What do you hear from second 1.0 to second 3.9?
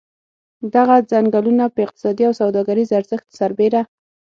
څنګلونه په اقتصادي او سوداګریز ارزښت سربېره.